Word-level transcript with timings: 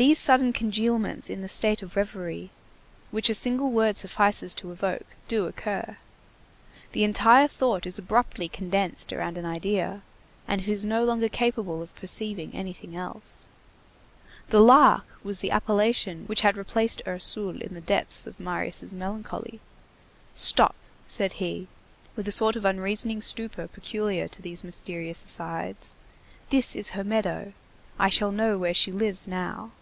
These 0.00 0.18
sudden 0.18 0.54
congealments 0.54 1.28
in 1.28 1.42
the 1.42 1.46
state 1.48 1.82
of 1.82 1.94
reverie, 1.94 2.48
which 3.10 3.28
a 3.28 3.34
single 3.34 3.70
word 3.70 3.94
suffices 3.96 4.54
to 4.54 4.72
evoke, 4.72 5.04
do 5.28 5.44
occur. 5.46 5.98
The 6.92 7.04
entire 7.04 7.46
thought 7.46 7.84
is 7.84 7.98
abruptly 7.98 8.48
condensed 8.48 9.12
around 9.12 9.36
an 9.36 9.44
idea, 9.44 10.00
and 10.48 10.58
it 10.58 10.68
is 10.68 10.86
no 10.86 11.04
longer 11.04 11.28
capable 11.28 11.82
of 11.82 11.94
perceiving 11.94 12.54
anything 12.54 12.96
else. 12.96 13.44
The 14.48 14.60
Lark 14.62 15.04
was 15.22 15.40
the 15.40 15.50
appellation 15.50 16.24
which 16.28 16.40
had 16.40 16.56
replaced 16.56 17.02
Ursule 17.06 17.60
in 17.60 17.74
the 17.74 17.82
depths 17.82 18.26
of 18.26 18.40
Marius' 18.40 18.94
melancholy.—"Stop," 18.94 20.76
said 21.08 21.34
he 21.34 21.68
with 22.16 22.26
a 22.26 22.32
sort 22.32 22.56
of 22.56 22.64
unreasoning 22.64 23.20
stupor 23.20 23.68
peculiar 23.68 24.28
to 24.28 24.40
these 24.40 24.64
mysterious 24.64 25.26
asides, 25.26 25.94
"this 26.48 26.74
is 26.74 26.90
her 26.96 27.04
meadow. 27.04 27.52
I 27.98 28.08
shall 28.08 28.32
know 28.32 28.56
where 28.56 28.72
she 28.72 28.92
lives 28.92 29.28
now." 29.28 29.72